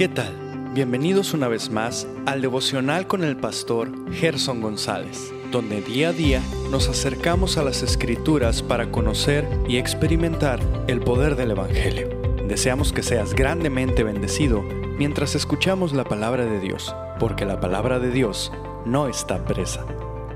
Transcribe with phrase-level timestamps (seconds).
[0.00, 0.34] ¿Qué tal?
[0.72, 6.42] Bienvenidos una vez más al devocional con el pastor Gerson González, donde día a día
[6.70, 10.58] nos acercamos a las escrituras para conocer y experimentar
[10.88, 12.08] el poder del Evangelio.
[12.48, 14.62] Deseamos que seas grandemente bendecido
[14.96, 18.50] mientras escuchamos la palabra de Dios, porque la palabra de Dios
[18.86, 19.84] no está presa.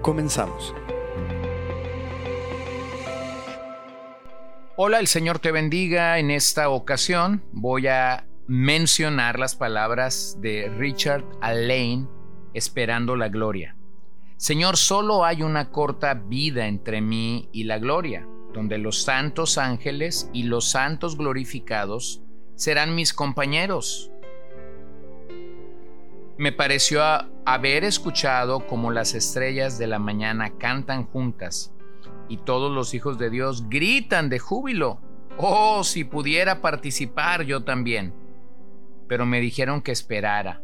[0.03, 0.75] Comenzamos.
[4.77, 6.19] Hola, el Señor te bendiga.
[6.19, 12.09] En esta ocasión voy a mencionar las palabras de Richard Allain,
[12.53, 13.77] Esperando la Gloria.
[14.37, 20.29] Señor, solo hay una corta vida entre mí y la gloria, donde los santos ángeles
[20.33, 22.23] y los santos glorificados
[22.55, 24.11] serán mis compañeros.
[26.37, 27.03] Me pareció
[27.47, 31.73] haber escuchado como las estrellas de la mañana cantan juntas
[32.29, 35.01] y todos los hijos de Dios gritan de júbilo.
[35.39, 38.24] Oh, si pudiera participar yo también
[39.09, 40.63] pero me dijeron que esperara,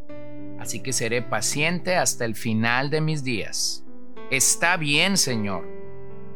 [0.58, 3.84] así que seré paciente hasta el final de mis días.
[4.30, 5.66] Está bien, Señor,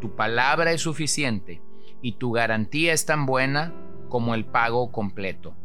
[0.01, 1.62] tu palabra es suficiente
[2.03, 3.73] y tu garantía es tan buena
[4.09, 5.56] como el pago completo.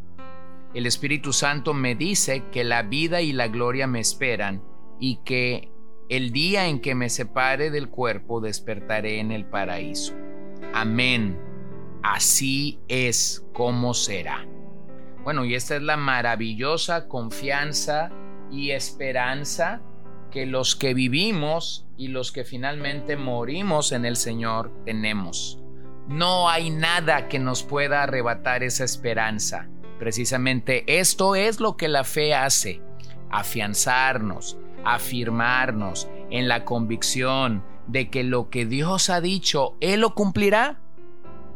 [0.73, 4.61] El Espíritu Santo me dice que la vida y la gloria me esperan
[4.99, 5.71] y que
[6.09, 10.13] el día en que me separe del cuerpo despertaré en el paraíso.
[10.73, 11.39] Amén.
[12.01, 14.48] Así es como será.
[15.29, 18.09] Bueno, y esta es la maravillosa confianza
[18.51, 19.79] y esperanza
[20.31, 25.61] que los que vivimos y los que finalmente morimos en el Señor tenemos.
[26.07, 29.69] No hay nada que nos pueda arrebatar esa esperanza.
[29.99, 32.81] Precisamente esto es lo que la fe hace,
[33.29, 40.81] afianzarnos, afirmarnos en la convicción de que lo que Dios ha dicho, Él lo cumplirá.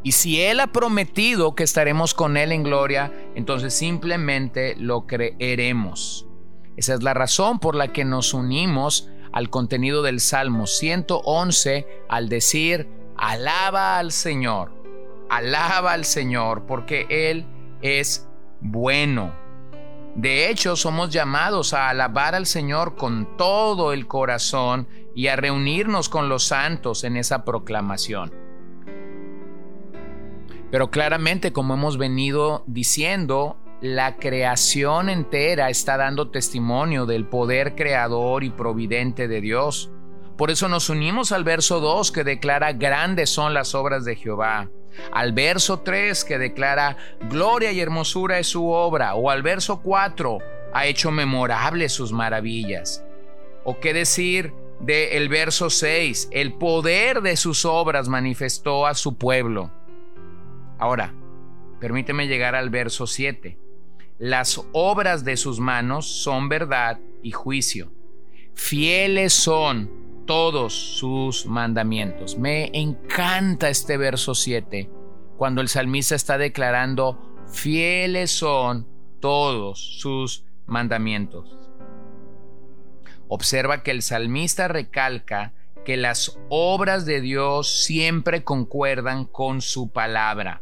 [0.04, 6.28] Y si Él ha prometido que estaremos con Él en gloria, entonces simplemente lo creeremos.
[6.76, 12.28] Esa es la razón por la que nos unimos al contenido del Salmo 111 al
[12.28, 14.72] decir, alaba al Señor,
[15.30, 17.46] alaba al Señor, porque Él
[17.82, 18.28] es
[18.60, 19.34] bueno.
[20.16, 26.10] De hecho, somos llamados a alabar al Señor con todo el corazón y a reunirnos
[26.10, 28.43] con los santos en esa proclamación.
[30.74, 38.44] Pero claramente, como hemos venido diciendo, la creación entera está dando testimonio del poder creador
[38.44, 39.92] y providente de Dios.
[40.36, 44.72] Por eso nos unimos al verso 2 que declara grandes son las obras de Jehová,
[45.12, 46.98] al verso 3 que declara
[47.30, 50.40] gloria y hermosura es su obra, o al verso 4
[50.74, 53.06] ha hecho memorables sus maravillas.
[53.64, 59.70] O qué decir del verso 6, el poder de sus obras manifestó a su pueblo.
[60.84, 61.14] Ahora,
[61.80, 63.58] permíteme llegar al verso 7.
[64.20, 67.90] Las obras de sus manos son verdad y juicio.
[68.54, 72.38] Fieles son todos sus mandamientos.
[72.38, 74.90] Me encanta este verso 7,
[75.38, 78.86] cuando el salmista está declarando, fieles son
[79.22, 81.58] todos sus mandamientos.
[83.30, 85.54] Observa que el salmista recalca
[85.86, 90.62] que las obras de Dios siempre concuerdan con su palabra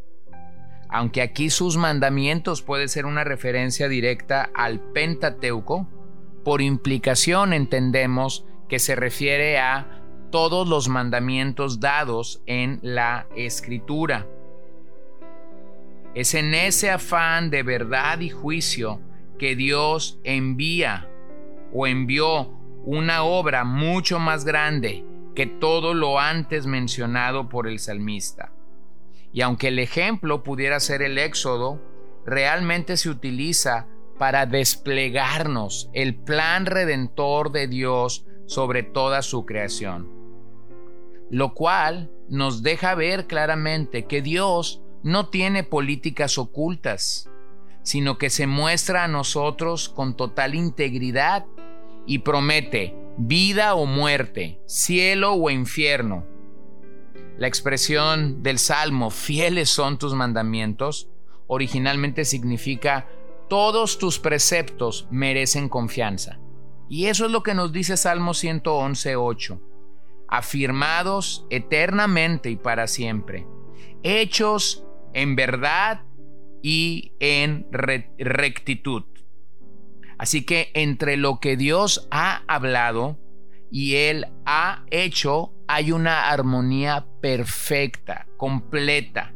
[0.92, 5.88] aunque aquí sus mandamientos puede ser una referencia directa al Pentateuco,
[6.44, 10.02] por implicación entendemos que se refiere a
[10.32, 14.28] todos los mandamientos dados en la escritura.
[16.14, 19.00] Es en ese afán de verdad y juicio
[19.40, 21.10] que Dios envía
[21.74, 22.52] o envió
[22.84, 28.52] una obra mucho más grande que todo lo antes mencionado por el salmista.
[29.34, 31.82] Y aunque el ejemplo pudiera ser el éxodo,
[32.26, 33.88] realmente se utiliza
[34.18, 40.10] para desplegarnos el plan redentor de Dios sobre toda su creación.
[41.30, 47.30] Lo cual nos deja ver claramente que Dios no tiene políticas ocultas,
[47.84, 51.46] sino que se muestra a nosotros con total integridad
[52.06, 56.26] y promete vida o muerte, cielo o infierno,
[57.38, 61.10] la expresión del Salmo, fieles son tus mandamientos,
[61.48, 63.08] originalmente significa
[63.50, 66.40] todos tus preceptos merecen confianza.
[66.88, 69.60] Y eso es lo que nos dice Salmo 111.8.
[70.28, 73.48] Afirmados eternamente y para siempre,
[74.04, 76.04] hechos en verdad
[76.62, 79.04] y en rectitud.
[80.18, 83.18] Así que entre lo que Dios ha hablado
[83.72, 89.34] y Él ha hecho, hay una armonía perfecta, completa.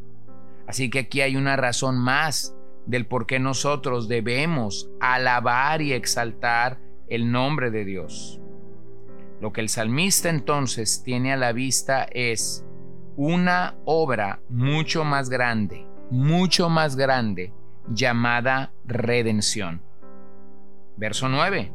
[0.66, 2.54] Así que aquí hay una razón más
[2.84, 6.78] del por qué nosotros debemos alabar y exaltar
[7.08, 8.38] el nombre de Dios.
[9.40, 12.66] Lo que el salmista entonces tiene a la vista es
[13.16, 17.54] una obra mucho más grande, mucho más grande,
[17.88, 19.80] llamada redención.
[20.98, 21.72] Verso 9.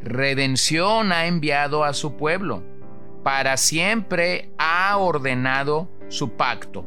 [0.00, 2.64] Redención ha enviado a su pueblo,
[3.22, 6.86] para siempre ha ordenado su pacto.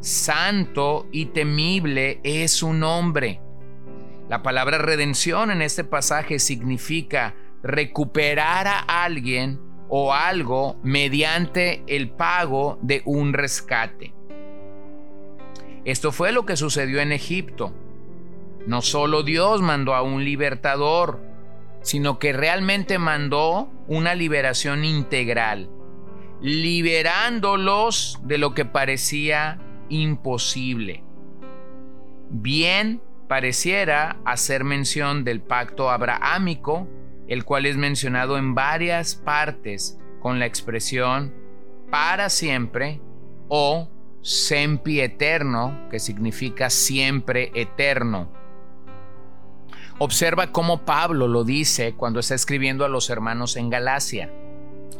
[0.00, 3.40] Santo y temible es su nombre.
[4.28, 12.78] La palabra redención en este pasaje significa recuperar a alguien o algo mediante el pago
[12.80, 14.14] de un rescate.
[15.84, 17.74] Esto fue lo que sucedió en Egipto.
[18.66, 21.20] No solo Dios mandó a un libertador,
[21.82, 25.70] sino que realmente mandó una liberación integral,
[26.40, 31.04] liberándolos de lo que parecía imposible.
[32.30, 36.88] Bien pareciera hacer mención del pacto abrahámico,
[37.28, 41.34] el cual es mencionado en varias partes con la expresión
[41.90, 43.00] para siempre
[43.48, 43.88] o
[44.22, 48.32] sempi eterno, que significa siempre eterno.
[50.02, 54.32] Observa cómo Pablo lo dice cuando está escribiendo a los hermanos en Galacia.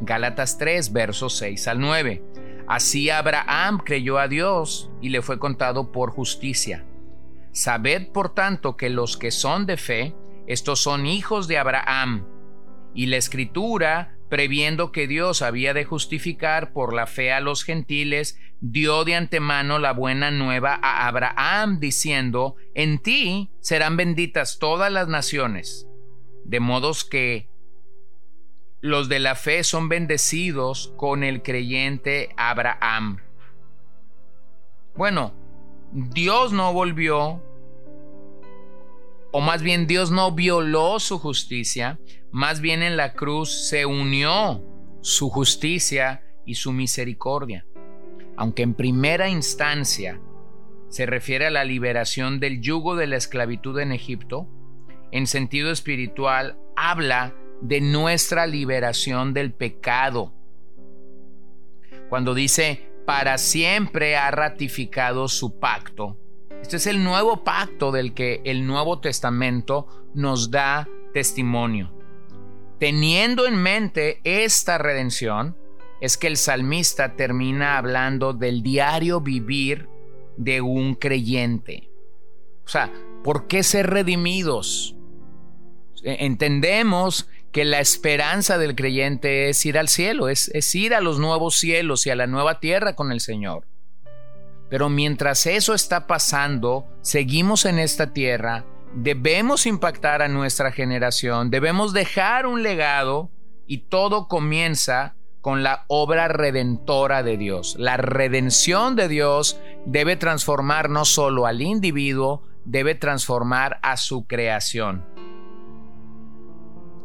[0.02, 2.23] Gálatas 3, versos 6 al 9.
[2.69, 6.85] Así Abraham creyó a Dios y le fue contado por justicia.
[7.50, 10.14] Sabed por tanto que los que son de fe,
[10.47, 12.26] estos son hijos de Abraham.
[12.93, 18.41] Y la escritura, previendo que Dios había de justificar por la fe a los gentiles,
[18.61, 25.09] dio de antemano la buena nueva a Abraham, diciendo, en ti serán benditas todas las
[25.09, 25.87] naciones.
[26.44, 27.49] De modos que
[28.81, 33.19] los de la fe son bendecidos con el creyente Abraham.
[34.94, 35.35] Bueno,
[35.93, 37.43] Dios no volvió,
[39.32, 41.99] o más bien Dios no violó su justicia,
[42.31, 44.65] más bien en la cruz se unió
[45.00, 47.67] su justicia y su misericordia.
[48.37, 50.21] Aunque en primera instancia
[50.88, 54.49] se refiere a la liberación del yugo de la esclavitud en Egipto,
[55.12, 60.32] en sentido espiritual habla de nuestra liberación del pecado.
[62.09, 66.19] Cuando dice, para siempre ha ratificado su pacto.
[66.62, 71.93] Este es el nuevo pacto del que el Nuevo Testamento nos da testimonio.
[72.79, 75.57] Teniendo en mente esta redención,
[76.01, 79.89] es que el salmista termina hablando del diario vivir
[80.37, 81.91] de un creyente.
[82.65, 82.91] O sea,
[83.23, 84.97] ¿por qué ser redimidos?
[86.03, 91.01] E, entendemos que la esperanza del creyente es ir al cielo, es, es, ir a
[91.01, 93.67] los nuevos cielos y a la nueva tierra con el Señor.
[94.70, 98.64] Pero mientras eso está pasando, seguimos en esta tierra,
[98.94, 103.31] debemos impactar a nuestra generación, debemos dejar un legado
[103.67, 107.76] y todo comienza con la obra redentora de Dios.
[107.78, 115.05] La redención de Dios debe transformar no solo al individuo, debe transformar a su creación.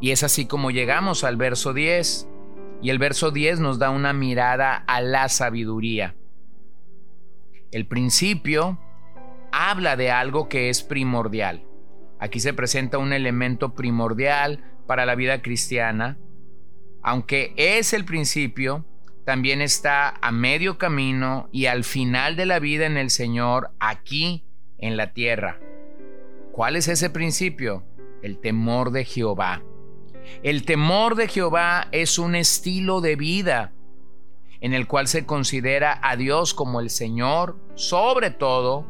[0.02, 2.28] Y es así como llegamos al verso 10.
[2.82, 6.16] Y el verso 10 nos da una mirada a la sabiduría.
[7.76, 8.80] El principio
[9.52, 11.66] habla de algo que es primordial.
[12.22, 16.18] Aquí se presenta un elemento primordial para la vida cristiana.
[17.04, 18.86] Aunque es el principio,
[19.26, 24.46] también está a medio camino y al final de la vida en el Señor, aquí
[24.78, 25.60] en la tierra.
[26.54, 27.84] ¿Cuál es ese principio?
[28.22, 29.64] El temor de Jehová.
[30.44, 33.74] El temor de Jehová es un estilo de vida
[34.62, 38.86] en el cual se considera a Dios como el Señor, sobre todo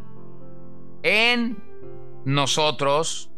[1.03, 1.57] en
[2.25, 3.31] nosotros,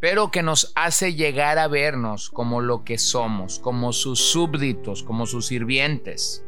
[0.00, 5.26] pero que nos hace llegar a vernos como lo que somos, como sus súbditos, como
[5.26, 6.44] sus sirvientes.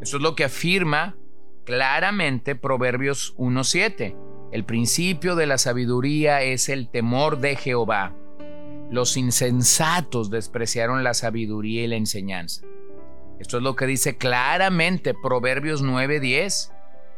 [0.00, 1.16] Eso es lo que afirma
[1.64, 4.16] claramente Proverbios 1.7.
[4.50, 8.14] El principio de la sabiduría es el temor de Jehová.
[8.90, 12.62] Los insensatos despreciaron la sabiduría y la enseñanza.
[13.38, 16.72] Esto es lo que dice claramente Proverbios 9:10.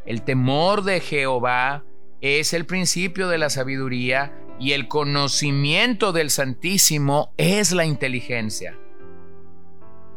[0.04, 1.84] El temor de Jehová
[2.20, 8.78] es el principio de la sabiduría y el conocimiento del Santísimo es la inteligencia.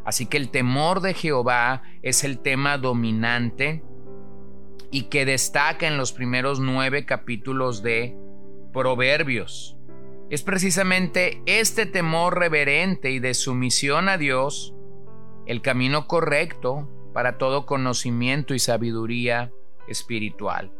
[0.03, 3.83] Así que el temor de Jehová es el tema dominante
[4.91, 8.17] y que destaca en los primeros nueve capítulos de
[8.73, 9.77] Proverbios.
[10.29, 14.75] Es precisamente este temor reverente y de sumisión a Dios
[15.45, 19.51] el camino correcto para todo conocimiento y sabiduría
[19.87, 20.71] espiritual.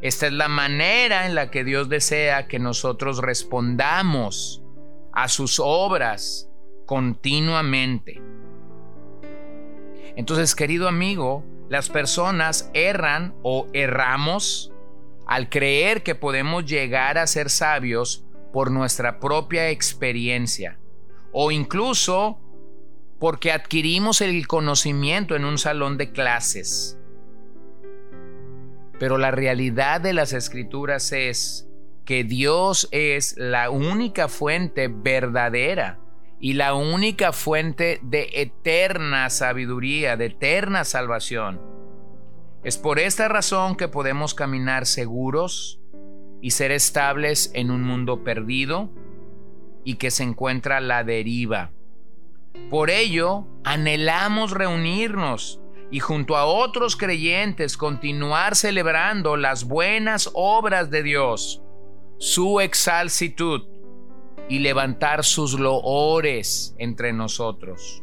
[0.00, 4.62] Esta es la manera en la que Dios desea que nosotros respondamos
[5.12, 6.50] a sus obras
[6.86, 8.20] continuamente.
[10.16, 14.72] Entonces, querido amigo, las personas erran o erramos
[15.26, 20.78] al creer que podemos llegar a ser sabios por nuestra propia experiencia
[21.32, 22.38] o incluso
[23.22, 26.98] porque adquirimos el conocimiento en un salón de clases.
[28.98, 31.68] Pero la realidad de las escrituras es
[32.04, 36.00] que Dios es la única fuente verdadera
[36.40, 41.60] y la única fuente de eterna sabiduría, de eterna salvación.
[42.64, 45.80] Es por esta razón que podemos caminar seguros
[46.40, 48.90] y ser estables en un mundo perdido
[49.84, 51.70] y que se encuentra a la deriva.
[52.70, 61.02] Por ello, anhelamos reunirnos y junto a otros creyentes continuar celebrando las buenas obras de
[61.02, 61.62] Dios,
[62.18, 63.62] su exalcitud
[64.48, 68.02] y levantar sus loores entre nosotros.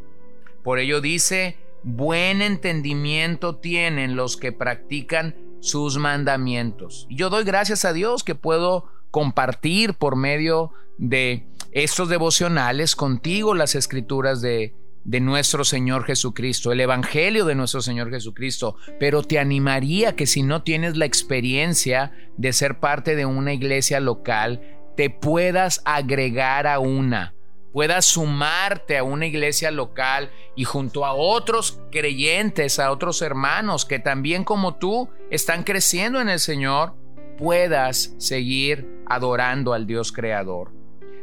[0.64, 7.08] Por ello dice, buen entendimiento tienen los que practican sus mandamientos.
[7.10, 13.54] Y yo doy gracias a Dios que puedo compartir por medio de estos devocionales contigo
[13.54, 14.74] las escrituras de,
[15.04, 20.44] de nuestro Señor Jesucristo, el Evangelio de nuestro Señor Jesucristo, pero te animaría que si
[20.44, 24.62] no tienes la experiencia de ser parte de una iglesia local,
[24.96, 27.34] te puedas agregar a una,
[27.72, 34.00] puedas sumarte a una iglesia local y junto a otros creyentes, a otros hermanos que
[34.00, 36.96] también como tú están creciendo en el Señor,
[37.38, 40.79] puedas seguir adorando al Dios Creador.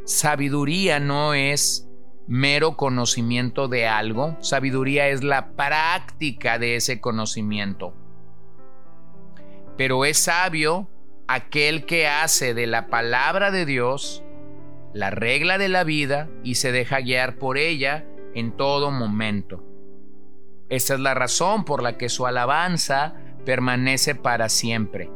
[0.07, 1.85] Sabiduría no es
[2.27, 7.93] mero conocimiento de algo, sabiduría es la práctica de ese conocimiento.
[9.75, 10.89] Pero es sabio
[11.27, 14.23] aquel que hace de la palabra de Dios
[14.93, 19.61] la regla de la vida y se deja guiar por ella en todo momento.
[20.69, 25.11] Esta es la razón por la que su alabanza permanece para siempre.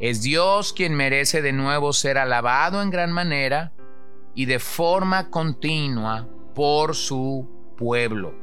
[0.00, 3.74] Es Dios quien merece de nuevo ser alabado en gran manera
[4.34, 8.34] y de forma continua por su pueblo.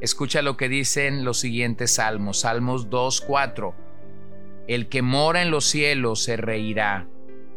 [0.00, 3.74] Escucha lo que dicen los siguientes salmos, Salmos 2.4.
[4.68, 7.08] El que mora en los cielos se reirá,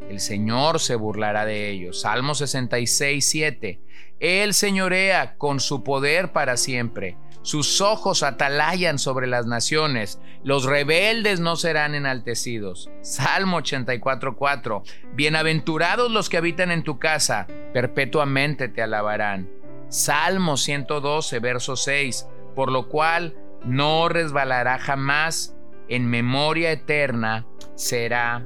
[0.10, 2.02] el Señor se burlará de ellos.
[2.02, 3.80] Salmos 66.7.
[4.20, 11.40] Él señorea con su poder para siempre sus ojos atalayan sobre las naciones, los rebeldes
[11.40, 12.90] no serán enaltecidos.
[13.00, 14.84] Salmo 84.4.
[15.14, 19.50] Bienaventurados los que habitan en tu casa, perpetuamente te alabarán.
[19.88, 22.28] Salmo 112, verso 6.
[22.54, 25.56] Por lo cual no resbalará jamás,
[25.88, 28.46] en memoria eterna será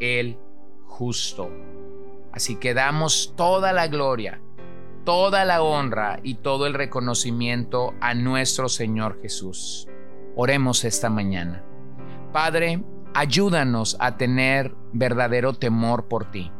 [0.00, 0.38] el
[1.00, 1.50] justo.
[2.30, 4.40] Así que damos toda la gloria
[5.04, 9.88] toda la honra y todo el reconocimiento a nuestro Señor Jesús.
[10.36, 11.64] Oremos esta mañana.
[12.32, 16.52] Padre, ayúdanos a tener verdadero temor por ti.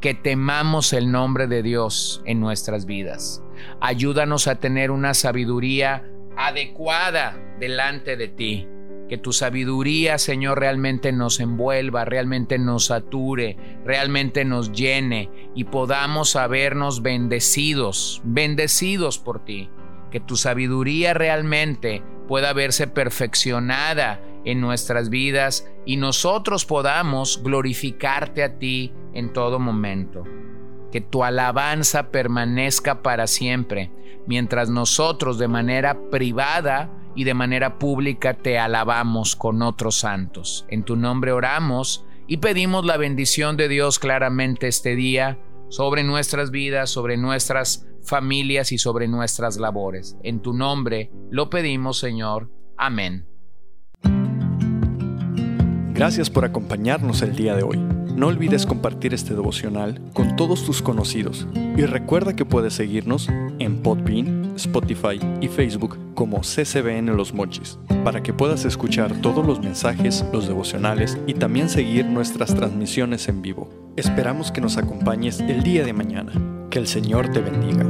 [0.00, 3.42] Que temamos el nombre de Dios en nuestras vidas.
[3.80, 6.04] Ayúdanos a tener una sabiduría
[6.36, 8.68] adecuada delante de ti
[9.08, 16.30] que tu sabiduría, Señor, realmente nos envuelva, realmente nos sature, realmente nos llene y podamos
[16.30, 19.70] sabernos bendecidos, bendecidos por ti.
[20.10, 28.58] Que tu sabiduría realmente pueda verse perfeccionada en nuestras vidas y nosotros podamos glorificarte a
[28.58, 30.24] ti en todo momento.
[30.90, 33.92] Que tu alabanza permanezca para siempre,
[34.26, 40.66] mientras nosotros de manera privada y de manera pública te alabamos con otros santos.
[40.68, 46.50] En tu nombre oramos y pedimos la bendición de Dios claramente este día sobre nuestras
[46.50, 50.16] vidas, sobre nuestras familias y sobre nuestras labores.
[50.22, 52.50] En tu nombre lo pedimos, Señor.
[52.76, 53.26] Amén.
[55.94, 57.78] Gracias por acompañarnos el día de hoy.
[57.78, 63.82] No olvides compartir este devocional con todos tus conocidos y recuerda que puedes seguirnos en
[63.82, 70.24] Podbean, Spotify y Facebook como CCBN Los Mochis para que puedas escuchar todos los mensajes,
[70.32, 73.68] los devocionales y también seguir nuestras transmisiones en vivo.
[73.96, 76.32] Esperamos que nos acompañes el día de mañana.
[76.70, 77.84] Que el Señor te bendiga.